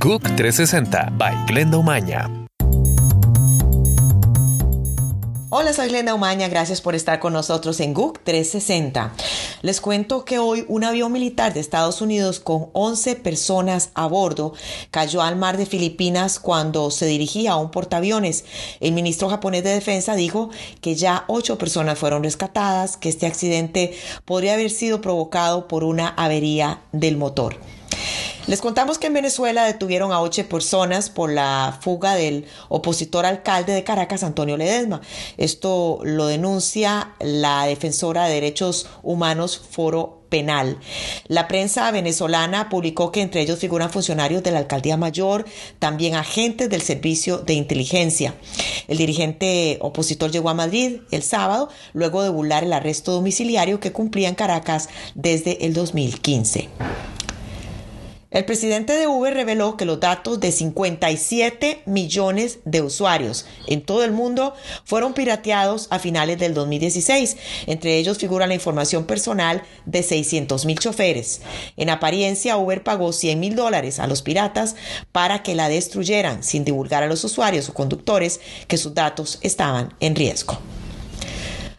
[0.00, 2.30] GUC 360 by Glenda Umaña.
[5.50, 9.12] Hola, soy Glenda Umaña, gracias por estar con nosotros en GUC 360.
[9.62, 14.52] Les cuento que hoy un avión militar de Estados Unidos con 11 personas a bordo
[14.92, 18.44] cayó al mar de Filipinas cuando se dirigía a un portaaviones.
[18.78, 23.98] El ministro japonés de Defensa dijo que ya 8 personas fueron rescatadas, que este accidente
[24.24, 27.56] podría haber sido provocado por una avería del motor.
[28.48, 33.74] Les contamos que en Venezuela detuvieron a ocho personas por la fuga del opositor alcalde
[33.74, 35.02] de Caracas, Antonio Ledesma.
[35.36, 40.78] Esto lo denuncia la defensora de derechos humanos Foro penal.
[41.26, 45.44] La prensa venezolana publicó que entre ellos figuran funcionarios de la alcaldía mayor,
[45.78, 48.32] también agentes del servicio de inteligencia.
[48.86, 53.92] El dirigente opositor llegó a Madrid el sábado luego de burlar el arresto domiciliario que
[53.92, 56.70] cumplía en Caracas desde el 2015.
[58.38, 64.04] El presidente de Uber reveló que los datos de 57 millones de usuarios en todo
[64.04, 67.36] el mundo fueron pirateados a finales del 2016.
[67.66, 71.40] Entre ellos figura la información personal de 600 mil choferes.
[71.76, 74.76] En apariencia, Uber pagó 100 mil dólares a los piratas
[75.10, 79.94] para que la destruyeran sin divulgar a los usuarios o conductores que sus datos estaban
[79.98, 80.60] en riesgo.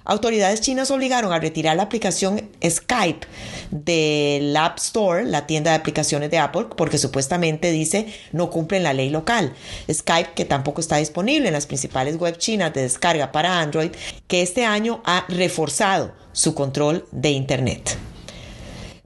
[0.09, 3.27] Autoridades chinas obligaron a retirar la aplicación Skype
[3.69, 8.93] del App Store, la tienda de aplicaciones de Apple, porque supuestamente dice no cumplen la
[8.93, 9.53] ley local.
[9.87, 13.91] Skype, que tampoco está disponible en las principales web chinas de descarga para Android,
[14.27, 17.98] que este año ha reforzado su control de Internet.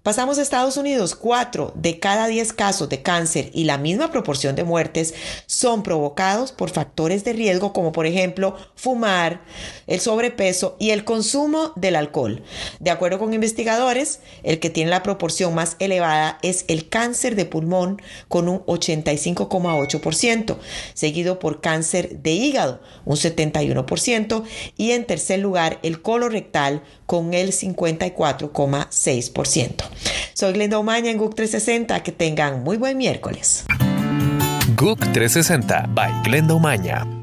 [0.04, 4.54] Pasamos a Estados Unidos, cuatro de cada diez casos de cáncer y la misma proporción
[4.54, 5.14] de muertes
[5.46, 9.46] son provocados por factores de riesgo como por ejemplo fumar,
[9.88, 12.44] el sobrepeso y el consumo del alcohol.
[12.81, 17.46] De acuerdo con investigadores, el que tiene la proporción más elevada es el cáncer de
[17.46, 20.58] pulmón con un 85,8%,
[20.94, 24.44] seguido por cáncer de hígado, un 71%,
[24.76, 29.93] y en tercer lugar el colorectal con el 54,6%.
[30.34, 32.04] Soy Glenda Omaña en GUC 360.
[32.04, 33.66] Que tengan muy buen miércoles.
[34.76, 37.22] GUC 360 by Glenda Omaña.